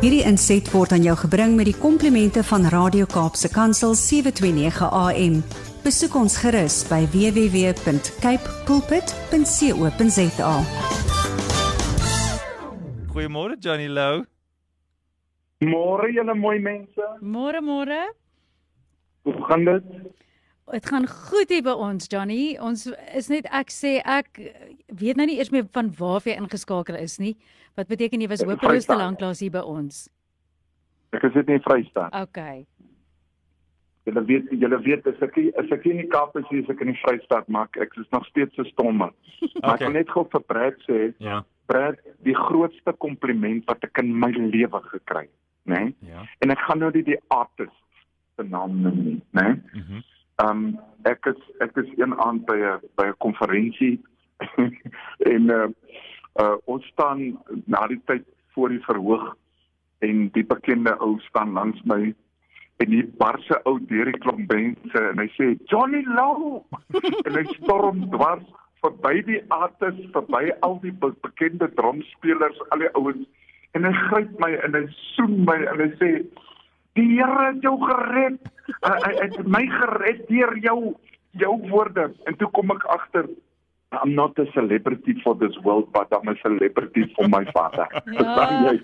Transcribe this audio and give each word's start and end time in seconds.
Hierdie 0.00 0.22
inset 0.24 0.64
word 0.72 0.94
aan 0.96 1.02
jou 1.04 1.12
gebring 1.26 1.58
met 1.58 1.66
die 1.68 1.76
komplimente 1.76 2.40
van 2.48 2.62
Radio 2.72 3.04
Kaapse 3.04 3.50
Kansel 3.52 3.92
729 3.92 4.86
AM. 4.96 5.34
Besoek 5.84 6.14
ons 6.16 6.38
gerus 6.40 6.78
by 6.88 7.02
www.cape 7.12 8.54
pulpit.co.za. 8.64 10.54
Goeiemôre 13.12 13.60
Johnny 13.60 13.90
Lou. 13.92 14.24
Môre 15.68 16.08
julle 16.16 16.32
mooi 16.32 16.56
mense. 16.64 17.04
Môre 17.20 17.60
môre. 17.60 18.00
Hoe 19.28 19.36
gaan 19.50 19.68
dit? 19.68 19.84
Dit 20.70 20.86
gaan 20.86 21.06
goed 21.08 21.50
hier 21.50 21.62
by 21.66 21.72
ons 21.82 22.06
Johnny. 22.10 22.56
Ons 22.62 22.86
is 23.18 23.28
net 23.32 23.48
ek 23.50 23.72
sê 23.74 23.96
ek 24.06 24.38
weet 25.00 25.18
nou 25.18 25.26
nie 25.26 25.38
eers 25.40 25.50
meer 25.50 25.66
van 25.74 25.88
waar 25.98 26.22
jy 26.26 26.36
ingeskakel 26.38 26.98
is 27.00 27.18
nie. 27.18 27.34
Wat 27.78 27.90
beteken 27.90 28.22
jy 28.22 28.28
was 28.30 28.44
hopeloos 28.46 28.86
te 28.86 28.94
lank 28.98 29.20
lank 29.22 29.40
hier 29.42 29.50
by 29.54 29.64
ons. 29.66 30.04
Ek 31.16 31.24
is 31.26 31.34
dit 31.34 31.48
nie 31.50 31.58
Vrystaat. 31.64 32.14
Okay. 32.14 32.66
Julle 34.06 34.22
weet 34.28 34.52
julle 34.62 34.78
weet 34.86 35.06
as 35.10 35.18
ek 35.26 35.38
as 35.60 35.72
ek 35.74 35.84
nie 35.86 35.96
in 35.96 36.02
die 36.04 36.10
Kaap 36.12 36.36
is, 36.38 36.46
is 36.54 36.70
ek 36.70 36.84
in 36.86 36.92
die 36.92 37.00
Vrystaat, 37.02 37.48
maar 37.50 37.66
ek, 37.74 37.96
is 37.98 38.06
nog 38.14 38.26
steeds 38.30 38.54
so 38.54 38.64
stom. 38.70 38.96
man. 39.02 39.10
Maar 39.62 39.74
Okay. 39.74 39.74
ek 39.74 39.86
wil 39.88 39.96
net 39.98 40.10
gou 40.14 40.24
vir 40.32 40.44
Brad 40.52 40.78
sê, 40.86 41.00
Ja. 41.18 41.42
Brad, 41.70 41.98
die 42.26 42.34
grootste 42.34 42.92
kompliment 42.98 43.66
wat 43.66 43.82
ek 43.86 43.98
in 44.02 44.14
my 44.18 44.30
lewe 44.30 44.80
gekry 44.90 45.26
het, 45.26 45.36
né? 45.66 45.82
Nee? 45.90 46.10
Ja. 46.14 46.24
En 46.42 46.50
ek 46.50 46.62
gaan 46.66 46.78
nou 46.82 46.90
nie 46.94 47.02
die 47.06 47.18
artist 47.30 47.76
se 48.36 48.42
naam 48.46 48.80
noem 48.82 48.98
nie, 49.04 49.18
né? 49.34 49.44
Nee? 49.74 49.82
Mhm. 49.82 50.02
Um 50.44 50.78
ek 51.08 51.26
is 51.32 51.40
ek 51.60 51.76
is 51.82 51.90
een 51.96 52.14
aand 52.20 52.46
by 52.46 52.56
'n 52.56 52.80
by 52.96 53.06
'n 53.10 53.18
konferensie. 53.18 54.00
En 55.32 55.42
uh, 55.50 55.68
uh 56.40 56.56
ons 56.64 56.84
staan 56.86 57.38
na 57.66 57.86
die 57.86 58.00
tyd 58.04 58.24
voor 58.54 58.68
die 58.68 58.84
verhoog 58.84 59.36
en 59.98 60.28
die 60.32 60.44
bekende 60.44 60.96
ou 60.98 61.18
staan 61.20 61.52
langs 61.52 61.82
my 61.82 62.14
en 62.80 62.88
die 62.88 63.04
barse 63.20 63.60
ou 63.68 63.76
deur 63.90 64.08
die 64.08 64.20
klomp 64.24 64.52
mense 64.52 65.02
en 65.10 65.20
hy 65.20 65.28
sê 65.36 65.50
Johnny 65.72 66.00
Lou 66.16 66.62
en 67.26 67.36
hy 67.36 67.44
storm 67.58 68.06
dwars 68.14 68.46
verby 68.84 69.20
die 69.28 69.40
artes 69.52 69.98
verby 70.14 70.48
al 70.66 70.78
die 70.84 70.94
be 71.02 71.12
bekende 71.26 71.68
drumspelers 71.80 72.62
al 72.70 72.86
die 72.86 72.92
ouens 73.00 73.26
en 73.76 73.84
hy 73.84 73.92
gryp 74.06 74.32
my 74.42 74.54
en 74.64 74.78
hy 74.78 74.86
soen 75.12 75.42
my 75.48 75.58
en 75.72 75.84
hy 75.84 75.90
sê 76.00 76.10
die 76.98 77.06
Here 77.12 77.50
het 77.50 77.60
jou 77.64 77.76
gered 77.84 78.48
hy 78.82 79.12
het 79.20 79.38
my 79.46 79.64
gered 79.66 80.26
deur 80.28 80.56
jou 80.64 80.94
jou 81.38 81.54
woorde 81.70 82.10
en 82.26 82.36
toe 82.36 82.48
kom 82.56 82.70
ek 82.74 82.84
agter 82.96 83.28
I'm 83.92 84.14
not 84.14 84.38
a 84.38 84.46
celebrity 84.54 85.16
for 85.24 85.34
this 85.34 85.56
world 85.64 85.92
but 85.92 86.12
I'm 86.14 86.28
a 86.28 86.36
celebrity 86.42 87.12
for 87.16 87.26
my 87.28 87.42
father. 87.50 87.86
Verstaan 88.06 88.68
jy? 88.68 88.76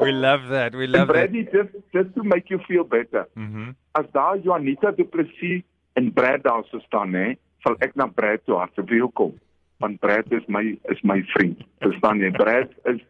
We 0.00 0.12
love 0.12 0.48
that. 0.48 0.72
We 0.74 0.86
love 0.86 1.08
that. 1.08 1.28
Brady 1.28 1.44
just 1.52 1.74
just 1.92 2.14
to 2.16 2.24
make 2.24 2.48
you 2.48 2.58
feel 2.68 2.84
better. 2.84 3.26
Mhm. 3.36 3.74
As 3.92 4.06
daar 4.16 4.40
Juanita 4.40 4.92
Du 4.96 5.04
Plessis 5.04 5.62
en 6.00 6.12
Brad 6.12 6.42
daar 6.42 6.64
sou 6.70 6.80
staan 6.86 7.12
hè, 7.12 7.34
sal 7.60 7.76
ek 7.84 7.92
na 7.96 8.06
Brad 8.06 8.40
toe 8.46 8.56
hardloop 8.56 9.12
kom. 9.14 9.36
Want 9.84 10.00
Brad 10.00 10.32
is 10.32 10.46
my 10.48 10.64
is 10.88 11.02
my 11.02 11.20
vriend. 11.36 11.60
Verstaan 11.84 12.24
jy? 12.24 12.32
Brad 12.32 12.72
is 12.84 13.04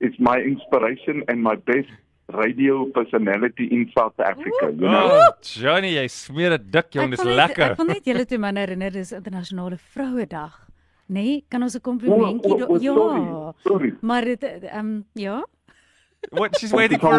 is 0.00 0.18
my 0.18 0.36
inspiration 0.44 1.24
and 1.28 1.40
my 1.42 1.56
best 1.56 1.88
radio 2.28 2.84
personality 2.94 3.66
in 3.70 3.90
South 3.96 4.18
Africa, 4.20 4.70
you 4.70 4.88
know. 4.88 5.10
Oh, 5.10 5.32
Johnny, 5.42 5.94
jy 5.96 6.06
smeer 6.08 6.50
dit 6.56 6.72
dik, 6.72 6.92
jong, 6.94 7.10
dis 7.10 7.22
wil 7.22 7.34
net- 7.34 7.48
lekker. 7.48 7.70
Ek 7.72 7.76
wil 7.82 7.86
net 7.86 8.04
julle 8.04 8.24
toe 8.26 8.38
man 8.38 8.56
herinner 8.56 8.90
dis 8.90 9.12
internasionale 9.12 9.78
vrouedag. 9.92 10.54
Nee, 11.12 11.44
kan 11.50 11.62
ons 11.62 11.74
'n 11.76 11.80
komplimentjie 11.80 12.52
Oh, 12.52 12.62
oh, 12.62 12.70
oh, 12.70 12.82
ja. 12.82 12.94
sorry, 12.94 13.52
sorry. 13.64 13.94
Maar 14.00 14.24
dit 14.24 14.42
ehm 14.44 14.78
um, 14.78 15.04
ja. 15.14 15.42
What? 16.30 16.56
She's 16.58 16.70
waiting 16.72 17.00
for. 17.00 17.18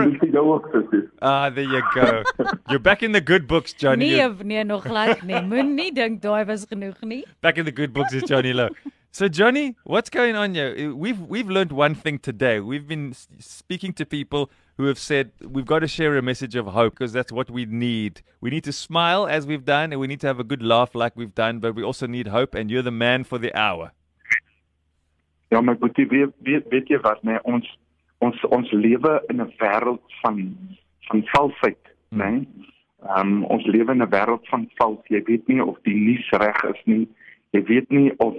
Ah, 1.20 1.50
there 1.50 1.66
you 1.68 1.82
go. 1.94 2.24
You're 2.70 2.80
back 2.80 3.02
in 3.04 3.12
the 3.12 3.20
good 3.22 3.48
books, 3.48 3.74
Johnny. 3.74 4.06
Nee, 4.06 4.16
You're 4.16 4.44
nee 4.44 4.64
nog 4.64 4.84
glad 4.84 5.22
nie. 5.24 5.42
Moenie 5.42 5.92
dink 6.00 6.22
daai 6.22 6.46
was 6.46 6.66
genoeg 6.66 7.02
nie. 7.02 7.26
back 7.42 7.58
in 7.58 7.66
the 7.66 7.72
good 7.72 7.92
books 7.94 8.14
is 8.14 8.24
Johnny 8.24 8.54
Low. 8.54 8.70
So 9.12 9.28
Johnny, 9.28 9.76
what's 9.84 10.10
going 10.10 10.36
on 10.36 10.56
here? 10.56 10.96
We've 10.96 11.20
we've 11.28 11.50
learned 11.50 11.72
one 11.74 11.96
thing 11.96 12.18
today. 12.20 12.60
We've 12.62 12.88
been 12.88 13.14
speaking 13.40 13.94
to 13.94 14.06
people 14.06 14.50
who 14.78 14.86
have 14.86 14.98
said 14.98 15.32
we've 15.42 15.66
got 15.66 15.80
to 15.80 15.88
share 15.88 16.18
a 16.18 16.22
message 16.22 16.56
of 16.56 16.66
hope 16.68 16.94
because 16.94 17.14
that's 17.14 17.32
what 17.32 17.50
we 17.50 17.66
need. 17.66 18.22
We 18.42 18.50
need 18.50 18.64
to 18.64 18.74
smile 18.74 19.28
as 19.28 19.46
we've 19.46 19.66
done 19.66 19.92
and 19.94 20.00
we 20.00 20.08
need 20.08 20.22
to 20.22 20.28
have 20.28 20.40
a 20.40 20.44
good 20.44 20.64
laugh 20.64 20.96
like 20.96 21.14
we've 21.16 21.36
done, 21.36 21.60
but 21.60 21.76
we 21.76 21.84
also 21.84 22.08
need 22.08 22.28
hope 22.28 22.56
and 22.56 22.72
you're 22.72 22.82
the 22.82 22.92
man 22.92 23.24
for 23.24 23.38
the 23.38 23.54
hour. 23.56 23.92
Ja, 25.52 25.62
my 25.62 25.74
boetie, 25.76 26.08
weet, 26.10 26.34
weet 26.42 26.66
weet 26.72 26.88
jy 26.90 26.98
wat, 27.04 27.24
nee, 27.24 27.38
ons 27.46 27.68
ons 28.26 28.40
ons 28.50 28.72
lewe 28.72 29.20
in 29.30 29.42
'n 29.42 29.52
wêreld 29.60 30.02
van 30.22 30.58
van 31.10 31.22
valsheid, 31.34 31.78
Hmm. 32.10 32.20
né? 32.20 32.30
Nee? 32.32 32.48
Ehm 33.04 33.20
um, 33.28 33.44
ons 33.46 33.66
lewe 33.66 33.92
in 33.92 34.02
'n 34.02 34.10
wêreld 34.10 34.48
van 34.48 34.70
vals. 34.78 35.06
Jy 35.08 35.22
weet 35.24 35.48
nie 35.48 35.62
of 35.64 35.78
die 35.84 35.96
nuus 35.96 36.30
reg 36.30 36.64
is 36.64 36.82
nie. 36.86 37.08
Jy 37.52 37.64
weet 37.64 37.90
nie 37.92 38.12
of 38.18 38.34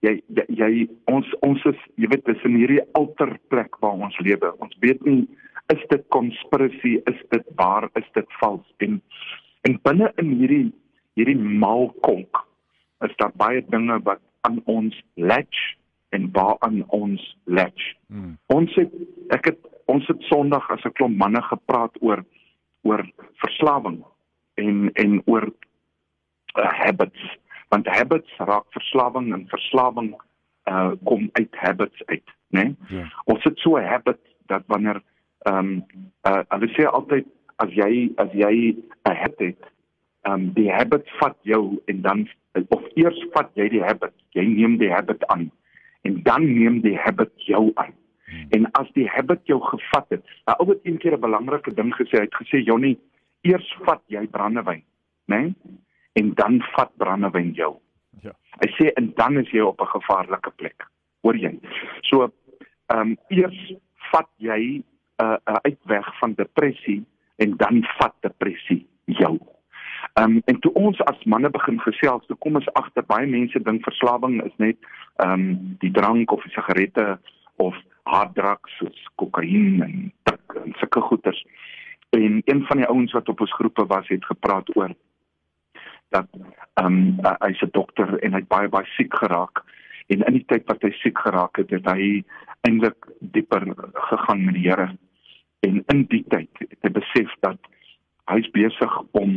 jy 0.00 0.22
jy, 0.34 0.44
jy 0.48 0.88
ons 1.04 1.26
ons 1.40 1.64
is 1.64 1.76
jy 1.96 2.08
weet 2.08 2.24
dis 2.24 2.44
in 2.44 2.56
hierdie 2.56 2.82
alterplek 2.92 3.76
waar 3.80 3.92
ons 3.92 4.18
lewe. 4.18 4.52
Ons 4.58 4.76
weet 4.80 5.04
nie 5.04 5.28
is 5.74 5.82
dit 5.88 6.04
konspirasie, 6.08 7.00
is 7.10 7.22
dit 7.28 7.46
waar, 7.54 7.88
is 7.94 8.08
dit 8.12 8.26
vals? 8.40 8.66
En 8.76 9.02
en 9.66 9.78
binne 9.82 10.12
in 10.22 10.28
hierdie 10.38 10.66
hierdie 11.18 11.38
maalkonk 11.38 12.44
is 13.06 13.16
daar 13.16 13.32
baie 13.34 13.64
dinge 13.72 13.98
wat 14.06 14.20
aan 14.46 14.60
ons 14.64 14.94
latch 15.14 15.62
en 16.14 16.28
waaraan 16.32 16.84
ons 16.94 17.22
latch. 17.44 17.94
Mm. 18.06 18.36
Ons 18.46 18.74
het 18.78 18.92
ek 19.34 19.50
het 19.50 19.58
ons 19.90 20.06
het 20.06 20.22
Sondag 20.30 20.70
as 20.70 20.84
'n 20.84 20.94
klomp 20.98 21.18
manne 21.18 21.42
gepraat 21.42 21.96
oor 22.00 22.24
oor 22.82 23.02
verslawing 23.42 24.04
en 24.54 24.90
en 24.92 25.22
oor 25.26 25.50
uh, 26.54 26.70
habits 26.82 27.22
want 27.68 27.86
habits 27.86 28.38
raak 28.38 28.66
verslawing 28.70 29.32
en 29.34 29.48
verslawing 29.48 30.14
uh, 30.70 30.92
kom 31.04 31.28
uit 31.32 31.54
habits 31.56 32.02
uit, 32.06 32.28
né? 32.48 32.62
Nee? 32.62 32.98
Ja. 32.98 33.04
Ons 33.24 33.44
het 33.44 33.58
so 33.58 33.76
'n 33.76 33.84
habit 33.84 34.20
dat 34.46 34.62
wanneer 34.66 35.02
ehm 35.46 35.58
um, 35.58 35.84
uh, 36.28 36.42
hulle 36.54 36.68
sê 36.74 36.86
altyd 36.98 37.26
as 37.62 37.70
jy 37.72 38.12
as 38.22 38.32
jy 38.32 38.54
'n 38.74 39.16
habit 39.22 39.40
het, 39.50 39.62
ehm 40.26 40.34
um, 40.34 40.52
die 40.58 40.70
habit 40.72 41.06
vat 41.20 41.36
jou 41.42 41.80
en 41.86 42.02
dan 42.02 42.26
of 42.68 42.82
eers 42.94 43.20
vat 43.34 43.50
jy 43.54 43.68
die 43.68 43.84
habit, 43.84 44.14
jy 44.34 44.44
neem 44.44 44.78
die 44.78 44.92
habit 44.92 45.24
aan 45.26 45.50
en 46.06 46.22
dan 46.22 46.44
neem 46.54 46.80
die 46.80 46.96
habit 46.98 47.32
jou 47.50 47.70
aan. 47.74 47.94
En 48.54 48.66
as 48.78 48.90
die 48.98 49.06
habit 49.08 49.40
jou 49.46 49.60
gevat 49.62 50.06
het, 50.08 50.24
'n 50.46 50.58
ou 50.58 50.68
het 50.70 50.80
een 50.82 50.98
keer 50.98 51.14
'n 51.16 51.20
belangrike 51.20 51.74
ding 51.74 51.94
gesê, 51.94 52.18
hy 52.18 52.26
het 52.26 52.40
gesê 52.42 52.58
Jonnie, 52.64 52.98
eers 53.42 53.76
vat 53.84 54.02
jy 54.06 54.26
brandewyn, 54.26 54.82
né? 55.26 55.40
Nee? 55.40 55.54
En 56.12 56.34
dan 56.34 56.62
vat 56.74 56.90
brandewyn 56.96 57.52
jou. 57.52 57.76
Ja. 58.22 58.32
Hy 58.60 58.68
sê 58.78 58.92
en 58.94 59.12
dan 59.14 59.38
is 59.38 59.50
jy 59.50 59.60
op 59.60 59.80
'n 59.80 59.86
gevaarlike 59.86 60.50
plek. 60.50 60.86
Hoor 61.22 61.36
jy? 61.36 61.58
So, 62.00 62.32
ehm 62.86 63.00
um, 63.00 63.16
eers 63.28 63.74
vat 64.10 64.28
jy 64.36 64.82
'n 65.18 65.24
uh, 65.24 65.36
'n 65.44 65.58
uitweg 65.62 66.18
van 66.18 66.32
depressie 66.34 67.04
en 67.36 67.56
dan 67.56 67.84
vat 67.98 68.14
depressie 68.20 68.86
jou. 69.04 69.38
Ehm 70.12 70.30
um, 70.30 70.42
en 70.44 70.58
toe 70.58 70.72
ons 70.72 71.00
as 71.04 71.24
manne 71.24 71.50
begin 71.50 71.80
gesels, 71.80 72.26
toe 72.26 72.36
kom 72.36 72.54
ons 72.54 72.72
agter 72.72 73.04
baie 73.06 73.26
mense 73.26 73.62
dink 73.62 73.84
verslawing 73.84 74.42
is 74.44 74.56
net 74.56 74.76
ehm 75.16 75.32
um, 75.32 75.76
die 75.78 75.90
drank 75.90 76.32
of 76.32 76.42
die 76.42 76.52
sigarette 76.52 77.18
of 77.56 77.76
harddrugs 78.02 78.76
soos 78.78 79.08
kokain 79.14 79.82
en 79.82 80.12
tik 80.22 80.56
en 80.64 80.74
sulke 80.80 81.00
goeters. 81.00 81.44
En 82.10 82.42
een 82.44 82.64
van 82.66 82.76
die 82.76 82.86
ouens 82.86 83.12
wat 83.12 83.28
op 83.28 83.40
ons 83.40 83.52
groepe 83.52 83.86
was, 83.86 84.08
het 84.08 84.24
gepraat 84.24 84.76
oor 84.76 84.94
dat 86.08 86.28
ehm 86.74 86.86
um, 86.86 87.18
uh, 87.20 87.34
hy's 87.44 87.62
'n 87.62 87.72
dokter 87.72 88.18
en 88.18 88.32
hy 88.32 88.38
het 88.38 88.48
baie 88.48 88.68
baie 88.68 88.86
siek 88.96 89.14
geraak 89.14 89.64
en 90.06 90.22
in 90.22 90.38
die 90.38 90.44
tyd 90.46 90.64
wat 90.70 90.82
hy 90.82 90.90
siek 90.90 91.18
geraak 91.18 91.56
het, 91.56 91.70
het 91.70 91.86
hy 91.90 92.24
eintlik 92.68 93.08
dieper 93.20 93.74
gegaan 93.92 94.44
met 94.44 94.54
die 94.54 94.68
Here. 94.68 94.88
En 95.64 95.80
in 95.92 96.04
die 96.10 96.24
tyd 96.32 96.50
het 96.60 96.78
hy 96.82 96.92
besef 96.98 97.32
dat 97.46 97.58
hy's 98.32 98.48
besig 98.54 98.98
om 99.18 99.32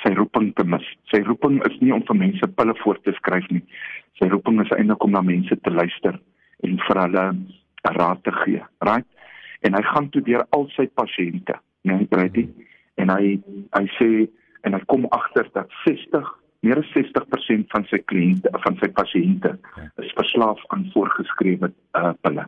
sy 0.00 0.12
roeping 0.16 0.50
te 0.56 0.64
mis. 0.64 0.86
Sy 1.12 1.20
roeping 1.26 1.60
is 1.68 1.76
nie 1.84 1.92
om 1.94 2.02
vir 2.08 2.18
mense 2.22 2.48
pille 2.56 2.74
voor 2.82 3.00
te 3.04 3.14
skryf 3.18 3.46
nie. 3.52 3.62
Sy 4.18 4.30
roeping 4.32 4.60
is 4.64 4.72
eintlik 4.76 5.04
om 5.04 5.14
na 5.14 5.22
mense 5.24 5.56
te 5.60 5.72
luister 5.74 6.16
en 6.66 6.76
vir 6.86 7.02
hulle 7.04 7.26
raad 7.96 8.20
te 8.24 8.32
gee, 8.42 8.64
right? 8.84 9.06
En 9.64 9.76
hy 9.76 9.82
gaan 9.84 10.08
toe 10.12 10.22
deur 10.24 10.44
al 10.56 10.66
sy 10.74 10.86
pasiënte, 10.96 11.56
né, 11.84 11.96
nee, 11.96 12.08
Brady? 12.08 12.46
En 13.00 13.12
hy 13.12 13.36
hy 13.76 13.84
sê 13.96 14.10
en 14.68 14.76
hy 14.76 14.80
kom 14.92 15.06
agter 15.16 15.48
dat 15.56 15.72
60 15.84 16.28
meer 16.66 16.80
as 16.82 16.88
60% 16.92 17.70
van 17.72 17.86
sy 17.88 18.00
kliënte 18.12 18.52
van 18.64 18.76
sy 18.82 18.90
pasiënte 18.96 19.54
is 20.02 20.12
verslaaf 20.18 20.60
aan 20.74 20.88
voorgeskrewe 20.94 21.70
uh, 21.96 22.12
pille. 22.24 22.44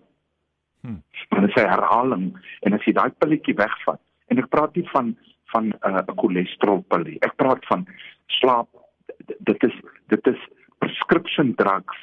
Hmm. 0.83 1.03
Maar 1.31 1.41
dit 1.41 1.57
is 1.57 1.63
'n 1.63 1.69
herhaling 1.69 2.25
en 2.61 2.73
as 2.73 2.85
jy 2.85 2.93
daai 2.93 3.11
pilletjie 3.19 3.55
wegvat 3.55 4.01
en 4.27 4.39
ek 4.39 4.49
praat 4.49 4.75
nie 4.77 4.89
van 4.91 5.17
van 5.53 5.65
'n 5.69 5.77
uh, 5.87 6.17
cholesterolpil 6.17 7.05
nie. 7.05 7.19
Ek 7.21 7.37
praat 7.37 7.67
van 7.67 7.87
slaap 8.27 8.69
dit 9.39 9.63
is 9.63 9.77
dit 10.07 10.27
is 10.27 10.41
prescription 10.79 11.55
drugs 11.55 11.99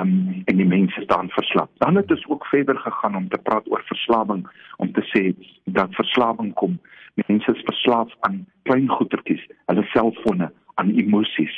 um, 0.00 0.42
en 0.44 0.56
die 0.56 0.66
mense 0.66 1.00
staan 1.00 1.28
verslap. 1.28 1.70
Dan 1.78 1.96
het 1.96 2.10
ons 2.10 2.26
ook 2.26 2.46
verder 2.46 2.78
gegaan 2.78 3.16
om 3.16 3.28
te 3.28 3.38
praat 3.38 3.70
oor 3.70 3.82
verslawing 3.86 4.46
om 4.76 4.92
te 4.92 5.04
sê 5.12 5.22
dat 5.64 5.94
verslawing 5.94 6.54
kom. 6.54 6.78
Mense 7.26 7.52
is 7.52 7.62
verslaaf 7.66 8.14
aan 8.20 8.46
klein 8.62 8.88
goedertjies, 8.88 9.42
hulle 9.66 9.84
selfone, 9.92 10.52
aan 10.74 10.90
emosies. 10.90 11.56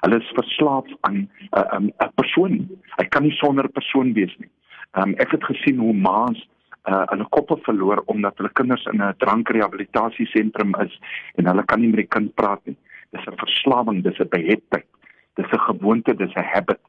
Hulle 0.00 0.18
is 0.18 0.32
verslaaf 0.34 0.88
aan 1.00 1.16
'n 1.16 1.28
uh, 1.58 1.74
um, 1.74 1.86
'n 1.86 2.12
persoon. 2.14 2.68
Hy 2.96 3.04
kan 3.04 3.22
nie 3.22 3.36
sonder 3.36 3.68
persoon 3.68 4.12
wees 4.12 4.34
nie. 4.38 4.50
Um, 4.92 5.14
ek 5.16 5.30
het 5.30 5.44
gesien 5.44 5.78
hoe 5.80 5.94
ma's 5.96 6.48
uh, 6.84 7.04
hulle 7.08 7.26
koppe 7.32 7.56
verloor 7.64 8.02
omdat 8.12 8.36
hulle 8.36 8.52
kinders 8.52 8.84
in 8.92 9.00
'n 9.02 9.14
drankrehabilitasiesentrum 9.24 10.74
is 10.84 10.98
en 11.34 11.46
hulle 11.46 11.64
kan 11.64 11.80
nie 11.80 11.88
met 11.88 12.02
die 12.04 12.12
kind 12.16 12.34
praat 12.34 12.60
nie. 12.64 12.76
Dis 13.10 13.26
'n 13.26 13.38
verslawing, 13.40 14.02
dis 14.02 14.20
'n 14.20 14.28
behettheid. 14.28 14.86
Dis 15.34 15.52
'n 15.52 15.64
gewoonte, 15.68 16.14
dis 16.16 16.34
'n 16.34 16.44
habit 16.54 16.80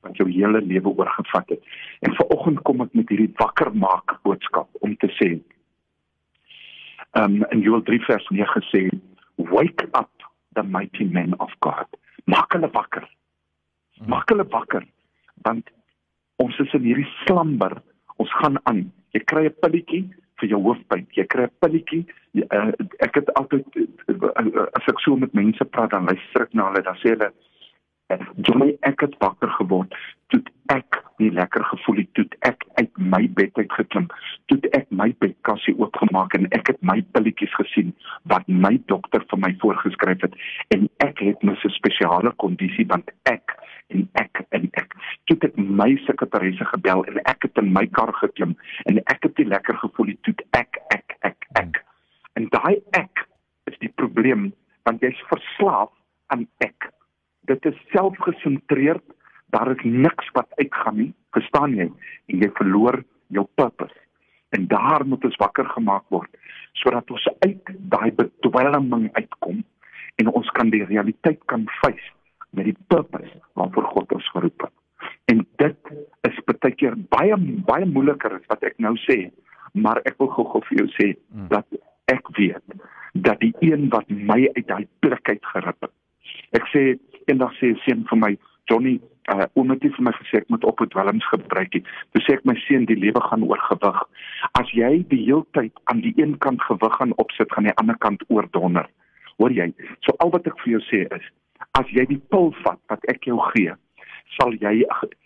wat 0.00 0.16
jou 0.16 0.30
hele 0.30 0.60
lewe 0.60 0.88
oorgevat 0.88 1.48
het. 1.48 1.62
En 2.00 2.14
vanoggend 2.14 2.62
kom 2.62 2.80
ek 2.80 2.94
met 2.94 3.08
hierdie 3.08 3.32
wakker 3.36 3.74
maak 3.74 4.18
boodskap 4.22 4.68
om 4.80 4.96
te 4.96 5.10
sê. 5.18 5.40
Um 7.12 7.44
in 7.50 7.60
Joel 7.60 7.82
3 7.82 8.00
vers 8.04 8.28
9 8.28 8.62
sê, 8.70 8.88
"Wake 9.36 9.88
up 9.92 10.10
the 10.52 10.62
mighty 10.62 11.04
men 11.04 11.34
of 11.40 11.52
God." 11.58 11.86
Maak 12.24 12.52
hulle 12.52 12.70
wakker. 12.70 13.08
Maak 14.06 14.28
hulle 14.28 14.46
wakker 14.48 14.86
want 15.42 15.70
ons 16.42 16.58
is 16.64 16.72
in 16.78 16.86
hierdie 16.86 17.10
slumber. 17.24 17.76
Ons 18.22 18.32
gaan 18.40 18.58
aan. 18.70 18.86
Jy 19.14 19.24
kry 19.30 19.44
'n 19.46 19.58
pilletjie 19.62 20.04
vir 20.38 20.48
jou 20.48 20.60
hoofpyn. 20.62 21.06
Jy 21.16 21.26
kry 21.26 21.44
'n 21.46 21.58
pilletjie. 21.64 22.06
Uh, 22.54 22.72
ek 23.02 23.14
het 23.20 23.32
altyd 23.34 23.66
uh, 23.76 24.66
as 24.78 24.86
ek 24.86 25.00
so 25.00 25.16
met 25.16 25.32
mense 25.32 25.64
praat 25.64 25.90
dan 25.90 26.04
luister 26.04 26.42
ek 26.42 26.54
na 26.54 26.68
hulle 26.70 26.82
dan 26.82 26.98
sê 27.02 27.14
hulle 27.14 27.32
Johnny 28.40 28.76
ek 28.88 29.02
het 29.04 29.16
wakker 29.20 29.50
geword 29.58 29.94
toe 30.32 30.40
ek 30.72 31.00
nie 31.20 31.30
lekker 31.34 31.64
gevoel 31.64 32.00
het 32.02 32.12
toe 32.16 32.24
ek 32.48 32.64
uit 32.80 33.00
my 33.14 33.28
bed 33.36 33.58
uit 33.60 33.72
geklim 33.76 34.06
toe 34.48 34.58
ek 34.78 34.88
my 34.90 35.10
bedkassie 35.24 35.74
oopgemaak 35.76 36.36
en 36.38 36.48
ek 36.56 36.72
het 36.72 36.80
my 36.80 37.00
pilletjies 37.12 37.54
gesien 37.60 37.87
daai 52.68 52.82
ek 53.00 53.24
is 53.70 53.76
die 53.80 53.92
probleem 53.96 54.50
want 54.84 55.00
jy's 55.04 55.20
verslaaf 55.30 55.92
aan 56.32 56.44
ek. 56.64 56.90
Dit 57.48 57.64
is 57.68 57.76
selfgesentreerd 57.94 59.04
daar 59.54 59.70
is 59.72 59.80
niks 59.84 60.28
wat 60.36 60.52
uitgaan 60.60 60.98
nie 61.00 61.12
verstaan 61.32 61.76
jy? 61.76 61.88
En 62.28 62.42
jy 62.44 62.50
verloor 62.60 63.00
jou 63.32 63.46
purpose. 63.56 63.96
En 64.52 64.66
daar 64.68 65.04
moet 65.08 65.24
ons 65.24 65.40
wakker 65.40 65.68
gemaak 65.76 66.04
word 66.12 66.28
sodat 66.76 67.08
ons 67.10 67.24
uit 67.44 67.72
daai 67.92 68.12
bedwelming 68.20 69.08
uitkom 69.16 69.64
en 70.20 70.32
ons 70.32 70.52
kan 70.56 70.68
die 70.70 70.84
realiteit 70.84 71.40
kan 71.48 71.64
face 71.80 72.12
met 72.52 72.68
die 72.68 72.76
purpose 72.92 73.32
waarvoor 73.56 73.88
God 73.96 74.16
ons 74.20 74.30
geroep 74.36 74.68
het. 74.68 74.74
En 75.32 75.44
dit 75.64 75.92
is 76.28 76.40
baie 76.44 76.74
keer 76.76 76.96
baie 77.16 77.36
baie 77.64 77.88
moeiliker 77.88 78.36
as 78.36 78.48
wat 78.52 78.64
ek 78.68 78.76
nou 78.76 78.96
sê 79.08 79.22
maar 79.72 80.00
ek 80.08 80.16
wil 80.20 80.32
gou-gou 80.36 80.64
vir 80.68 80.82
jou 80.82 80.88
sê 80.96 81.08
hmm. 81.12 81.48
dat 81.52 81.66
ek 82.12 82.28
weet 82.38 82.78
dat 83.14 83.40
die 83.40 83.54
een 83.60 83.88
wat 83.94 84.10
my 84.10 84.44
uit 84.56 84.66
daai 84.66 84.86
plek 85.00 85.28
uit 85.28 85.52
gerip 85.54 85.86
het 85.86 85.94
ek 86.56 86.68
sê 86.72 86.82
eendag 87.28 87.52
sê 87.60 87.72
'n 87.72 87.80
seun 87.84 88.04
vir 88.10 88.18
my, 88.18 88.32
Johnny, 88.68 89.00
uh 89.32 89.46
omdat 89.60 89.82
jy 89.82 89.90
vir 89.96 90.04
my 90.04 90.12
gesê 90.12 90.40
ek 90.40 90.48
moet 90.48 90.64
op 90.64 90.78
het 90.80 90.90
dwelms 90.90 91.26
gebruik 91.28 91.72
het. 91.72 91.84
Toe 92.12 92.22
sê 92.24 92.36
ek 92.36 92.44
my 92.44 92.54
seun, 92.66 92.86
die 92.86 92.96
lewe 92.96 93.20
gaan 93.20 93.42
oor 93.44 93.60
gewig. 93.70 93.98
As 94.60 94.70
jy 94.72 95.04
die 95.08 95.24
heeltyd 95.24 95.72
aan 95.84 96.00
die 96.00 96.14
een 96.16 96.38
kant 96.38 96.62
gewig 96.62 96.94
gaan 96.96 97.12
opsit, 97.16 97.52
gaan 97.52 97.68
die 97.68 97.76
ander 97.76 97.98
kant 97.98 98.24
oordonder. 98.28 98.88
Hoor 99.36 99.52
jy? 99.52 99.72
So 100.00 100.16
al 100.18 100.30
wat 100.30 100.46
ek 100.46 100.58
vir 100.64 100.78
jou 100.78 100.82
sê 100.88 101.04
is, 101.16 101.26
as 101.78 101.86
jy 101.92 102.06
die 102.06 102.22
pil 102.30 102.52
vat 102.64 102.80
wat 102.88 103.04
ek 103.08 103.24
jou 103.24 103.38
gee, 103.52 103.74
sal 104.36 104.52
jy 104.52 104.84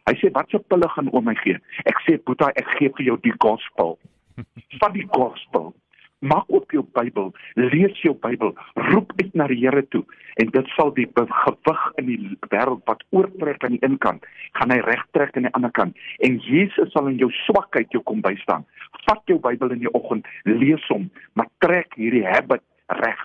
hy 0.09 0.15
sê 0.19 0.31
watse 0.35 0.59
pille 0.59 0.89
gaan 0.89 1.11
oor 1.13 1.23
my 1.23 1.35
gee? 1.45 1.59
Ek 1.87 2.03
sê 2.07 2.19
Boeta, 2.19 2.51
ek 2.57 2.67
gee 2.79 2.91
vir 2.99 3.07
jou 3.07 3.19
die 3.23 3.37
gospel. 3.39 3.99
Van 4.83 4.93
die 4.93 5.07
gospel 5.15 5.75
maak 6.23 6.49
oop 6.55 6.71
jou 6.75 6.85
Bybel, 6.97 7.31
lees 7.59 7.99
jou 8.05 8.15
Bybel, 8.23 8.55
roep 8.91 9.13
uit 9.19 9.35
na 9.39 9.49
die 9.51 9.59
Here 9.63 9.83
toe 9.91 10.05
en 10.41 10.53
dit 10.55 10.71
sal 10.77 10.93
die 10.97 11.09
gewig 11.17 11.83
in 12.01 12.09
die 12.09 12.19
wêreld 12.53 12.83
wat 12.89 13.03
oortrek 13.11 13.65
aan 13.67 13.77
die 13.77 13.83
een 13.83 13.99
kant, 14.03 14.25
gaan 14.59 14.73
hy 14.73 14.79
regtrek 14.87 15.37
aan 15.37 15.49
die 15.49 15.55
ander 15.59 15.75
kant 15.75 15.99
en 16.25 16.39
Jesus 16.47 16.93
sal 16.95 17.11
in 17.11 17.19
jou 17.21 17.31
swakheid 17.43 17.91
jou 17.93 18.03
kom 18.07 18.23
bystaan. 18.25 18.67
Vat 19.07 19.23
jou 19.27 19.39
Bybel 19.43 19.75
in 19.77 19.85
die 19.85 19.93
oggend, 19.93 20.29
lees 20.47 20.85
hom, 20.93 21.11
maar 21.35 21.51
trek 21.65 21.99
hierdie 21.99 22.27
habit 22.27 22.65
reg. 23.03 23.21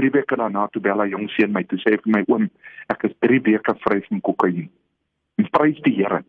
3 0.00 0.08
weke 0.14 0.38
daarna 0.40 0.66
toe 0.72 0.80
bel 0.80 1.02
hy 1.04 1.10
jong 1.12 1.28
seun 1.34 1.52
my 1.52 1.66
toe 1.68 1.78
sê 1.82 1.98
vir 2.00 2.14
my 2.14 2.22
oom, 2.32 2.46
ek 2.92 3.10
is 3.10 3.16
3 3.24 3.42
weke 3.44 3.76
vry 3.84 3.98
van 4.08 4.22
kokain. 4.24 4.70
En 5.40 5.50
prys 5.52 5.80
die 5.84 5.98
Here 6.00 6.22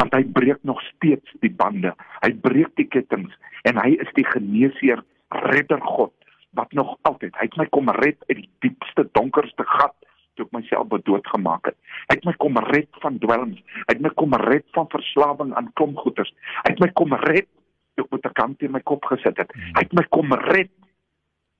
want 0.00 0.14
hy 0.16 0.22
breek 0.32 0.62
nog 0.64 0.80
steeds 0.86 1.28
die 1.44 1.52
bande. 1.52 1.92
Hy 2.24 2.30
breek 2.40 2.72
die 2.80 2.88
kettinge 2.88 3.34
en 3.68 3.76
hy 3.76 3.98
is 4.00 4.08
die 4.16 4.24
geneesheer 4.24 5.02
redder 5.30 5.80
God 5.80 6.12
wat 6.58 6.72
nog 6.72 6.96
altyd 7.02 7.36
hy 7.38 7.46
het 7.46 7.56
my 7.56 7.66
kom 7.70 7.90
red 7.90 8.18
uit 8.28 8.42
die 8.42 8.50
diepste 8.66 9.06
donkerste 9.12 9.66
gat 9.66 9.94
toe 10.38 10.46
ek 10.46 10.54
myself 10.56 10.88
bedood 10.90 11.26
gemaak 11.28 11.68
het. 11.68 11.76
Hy 12.08 12.16
het 12.16 12.26
my 12.26 12.34
kom 12.42 12.58
red 12.70 12.88
van 13.02 13.18
dwelms. 13.22 13.60
Hy 13.86 13.94
het 13.94 14.02
my 14.04 14.12
kom 14.16 14.34
red 14.46 14.66
van 14.76 14.88
verslawing 14.92 15.54
aan 15.58 15.70
klompgoeters. 15.78 16.32
Hy 16.64 16.72
het 16.72 16.82
my 16.82 16.90
kom 16.98 17.14
red 17.26 17.48
toe 17.96 18.06
ek 18.06 18.12
met 18.16 18.26
'n 18.26 18.38
kant 18.40 18.62
in 18.62 18.72
my 18.72 18.80
kop 18.80 19.04
gesit 19.04 19.36
het. 19.36 19.52
Hy 19.76 19.82
het 19.84 19.92
my 19.92 20.06
kom 20.08 20.32
red 20.32 20.70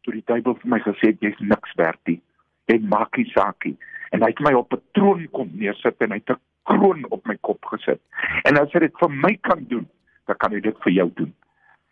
toe 0.02 0.14
die 0.14 0.24
duiwel 0.26 0.56
vir 0.62 0.70
my 0.70 0.80
gesê 0.80 1.12
het 1.12 1.20
jy's 1.20 1.40
niks 1.40 1.74
werd 1.76 2.00
nie. 2.06 2.20
Jy 2.66 2.78
maak 2.78 3.16
nie 3.16 3.30
saak 3.34 3.64
nie. 3.64 3.76
En 4.12 4.22
hy 4.22 4.30
het 4.30 4.40
my 4.40 4.52
op 4.52 4.72
'n 4.72 4.82
troon 4.92 5.28
kom 5.30 5.50
neersit 5.52 6.00
en 6.00 6.10
hy 6.10 6.22
het 6.22 6.30
'n 6.30 6.40
kroon 6.64 7.04
op 7.10 7.26
my 7.26 7.36
kop 7.40 7.64
gesit. 7.64 8.00
En 8.44 8.58
as 8.58 8.72
hy 8.72 8.80
dit 8.80 8.98
vir 8.98 9.10
my 9.10 9.36
kan 9.42 9.64
doen, 9.68 9.88
dan 10.26 10.36
kan 10.36 10.52
hy 10.52 10.60
dit 10.60 10.76
vir 10.82 10.92
jou 10.92 11.10
doen. 11.14 11.34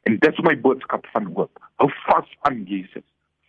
En 0.05 0.19
dit 0.19 0.33
is 0.33 0.45
my 0.45 0.57
boodskap 0.61 1.07
van 1.07 1.25
hoop. 1.35 1.68
Hou 1.79 1.91
vas 2.07 2.31
aan 2.49 2.65
Jesus. 2.67 3.05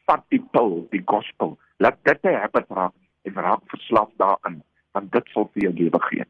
Vat 0.05 0.25
die 0.33 0.41
pil, 0.53 0.83
die 0.93 1.01
gospel. 1.05 1.55
Laat 1.81 1.97
dit 2.05 2.21
te 2.21 2.33
habit 2.33 2.67
raak 2.69 2.93
en 3.25 3.33
raak 3.33 3.63
verslaaf 3.73 4.11
daaraan, 4.21 4.59
want 4.93 5.11
dit 5.11 5.31
sal 5.33 5.49
vir 5.53 5.63
jou 5.63 5.73
lewe 5.79 6.01
gee. 6.09 6.25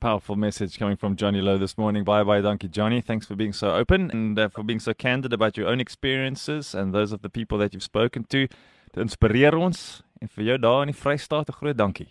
Powerful 0.00 0.36
message 0.36 0.78
coming 0.78 0.96
from 0.96 1.14
Johnny 1.16 1.40
Lowe 1.40 1.58
this 1.58 1.76
morning. 1.76 2.04
Bye 2.04 2.24
bye, 2.24 2.40
donkey 2.40 2.68
Johnny. 2.68 3.00
Thanks 3.00 3.26
for 3.26 3.36
being 3.36 3.52
so 3.52 3.70
open 3.70 4.10
and 4.10 4.38
uh, 4.38 4.48
for 4.48 4.64
being 4.64 4.80
so 4.80 4.94
candid 4.94 5.32
about 5.32 5.56
your 5.56 5.68
own 5.68 5.80
experiences 5.80 6.74
and 6.74 6.94
those 6.94 7.12
of 7.12 7.22
the 7.22 7.28
people 7.28 7.58
that 7.58 7.74
you've 7.74 7.82
spoken 7.84 8.24
to. 8.24 8.46
Dit 8.90 9.02
inspireer 9.04 9.54
ons 9.54 10.02
en 10.20 10.28
vir 10.34 10.44
jou 10.44 10.58
daar 10.58 10.82
in 10.86 10.90
die 10.90 10.98
Vrystaat 10.98 11.52
'n 11.52 11.58
groot 11.60 11.76
dankie. 11.76 12.08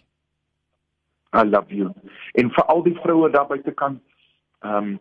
I 1.33 1.43
love 1.43 1.73
you. 1.75 1.93
En 2.33 2.49
vir 2.49 2.65
al 2.65 2.83
die 2.83 2.95
vroue 3.03 3.29
daar 3.29 3.47
buite 3.47 3.71
kan 3.71 3.99
ehm 4.61 4.75
um, 4.75 4.99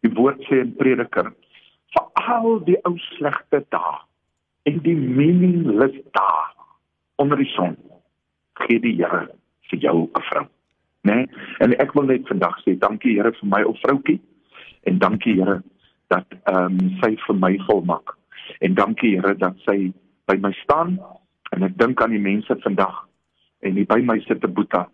die 0.00 0.12
woord 0.14 0.40
sê 0.48 0.62
in 0.62 0.76
Prediker 0.76 1.34
vir 1.94 2.08
al 2.36 2.58
die 2.64 2.78
ou 2.88 2.96
slegte 3.12 3.62
dae 3.74 3.94
en 4.70 4.82
die 4.86 4.96
meaningless 4.96 5.96
dae 6.16 6.42
onder 7.22 7.38
die 7.38 7.52
son 7.54 7.76
gee 8.64 8.80
die 8.80 8.96
Here 9.00 9.28
vir 9.70 9.78
jou 9.78 9.96
'n 10.04 10.22
vrou 10.30 10.46
nê 11.08 11.14
nee? 11.14 11.26
en 11.60 11.74
ek 11.80 11.94
wil 11.94 12.06
net 12.10 12.28
vandag 12.28 12.58
sê 12.64 12.78
dankie 12.78 13.16
Here 13.16 13.32
vir 13.32 13.48
my 13.48 13.62
ou 13.62 13.74
vroutjie 13.84 14.20
en 14.86 14.98
dankie 14.98 15.34
Here 15.38 15.62
dat 16.12 16.26
ehm 16.44 16.78
um, 16.80 16.90
sy 17.00 17.16
vir 17.26 17.36
my 17.44 17.54
volmaak. 17.68 18.16
En 18.60 18.74
dankie 18.74 19.14
Here 19.16 19.34
dat 19.38 19.56
sy 19.68 19.92
by 20.28 20.36
my 20.44 20.52
staan 20.62 20.98
en 21.56 21.64
ek 21.68 21.78
dink 21.78 22.02
aan 22.02 22.14
die 22.16 22.22
mense 22.22 22.56
vandag 22.64 23.06
en 23.62 23.78
die 23.78 23.86
by 23.88 24.00
my 24.02 24.18
sit 24.26 24.44
'n 24.44 24.54
boeta 24.54 24.88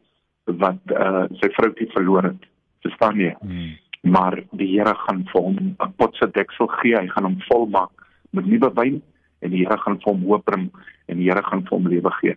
wat 0.47 0.95
uh, 0.95 1.27
sy 1.41 1.51
vroutjie 1.57 1.91
verloor 1.93 2.31
het. 2.31 2.43
Verstaan 2.83 3.19
jy? 3.21 3.35
Hmm 3.41 3.88
maar 4.03 4.43
die 4.51 4.69
Here 4.73 4.95
gaan 4.95 5.25
vir 5.33 5.43
hom 5.43 5.57
'n 5.59 5.93
potse 5.97 6.27
deksel 6.33 6.67
gee. 6.67 6.97
Hy 6.97 7.09
gaan 7.09 7.25
hom 7.25 7.41
volmaak 7.49 7.91
met 8.31 8.47
nuwe 8.47 8.71
wyn 8.75 9.03
en 9.41 9.51
die 9.51 9.65
Here 9.65 9.79
gaan 9.79 9.99
vir 10.01 10.13
hom 10.13 10.23
hoop 10.23 10.45
bring 10.45 10.71
en 11.07 11.17
die 11.19 11.29
Here 11.31 11.43
gaan 11.43 11.63
vir 11.63 11.79
hom 11.79 11.89
lewe 11.89 12.11
gee. 12.21 12.37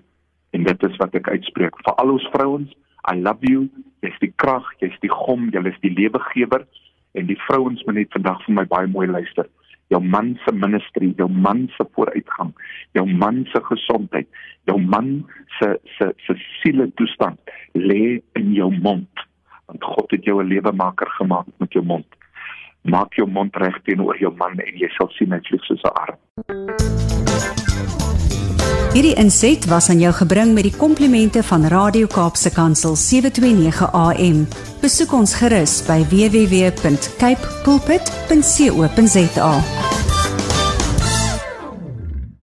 En 0.51 0.63
dit 0.63 0.83
is 0.83 0.97
wat 0.97 1.15
ek 1.15 1.27
uitspreek 1.27 1.75
vir 1.83 1.93
al 1.95 2.11
ons 2.11 2.29
vrouens. 2.33 2.71
I 3.11 3.15
love 3.15 3.39
you. 3.41 3.69
Jy's 4.01 4.19
die 4.19 4.33
krag, 4.35 4.65
jy's 4.79 4.99
die 5.01 5.09
gom, 5.09 5.49
jy 5.53 5.65
is 5.67 5.79
die 5.81 5.93
lewegewer 5.93 6.65
en 7.13 7.25
die 7.27 7.39
vrouens 7.47 7.83
moet 7.85 7.95
net 7.95 8.13
vandag 8.13 8.43
vir 8.45 8.55
my 8.55 8.65
baie 8.65 8.87
mooi 8.87 9.07
luister. 9.07 9.47
Jou 9.89 9.99
man 9.99 10.39
se 10.45 10.53
ministry, 10.55 11.13
jou 11.17 11.27
man 11.29 11.67
se 11.77 11.85
vooruitgang, 11.95 12.53
jou 12.93 13.05
man 13.05 13.45
se 13.51 13.59
gesondheid, 13.61 14.27
jou 14.65 14.77
man 14.79 15.25
se 15.59 15.77
se 15.97 16.13
se 16.25 16.37
siele 16.61 16.87
toestand 16.95 17.37
lê 17.73 18.21
in 18.39 18.53
jou 18.53 18.71
mond 18.71 19.20
God 19.83 20.11
het 20.11 20.23
jou 20.23 20.43
'n 20.43 20.47
lewemaker 20.47 21.09
gemaak 21.09 21.45
met 21.57 21.73
jou 21.73 21.85
mond. 21.85 22.05
Maak 22.81 23.13
jou 23.13 23.27
mond 23.29 23.55
reg 23.55 23.81
teenoor 23.83 24.17
jou 24.17 24.33
man 24.38 24.59
en 24.59 24.77
jy 24.77 24.89
sal 24.89 25.09
sien 25.09 25.31
hy 25.31 25.39
vlieg 25.39 25.63
soos 25.63 25.83
'n 25.83 25.93
arm. 25.93 26.17
Hierdie 28.91 29.15
inset 29.15 29.65
was 29.71 29.89
aan 29.89 30.00
jou 30.00 30.11
gebring 30.11 30.51
met 30.53 30.63
die 30.67 30.73
komplimente 30.75 31.43
van 31.43 31.63
Radio 31.71 32.07
Kaapse 32.11 32.51
Kansel 32.51 32.95
729 32.95 33.88
AM. 33.91 34.43
Besoek 34.81 35.13
ons 35.15 35.35
gerus 35.39 35.79
by 35.88 36.03
www.cape 36.11 37.47
pulpit.co.za. 37.63 39.53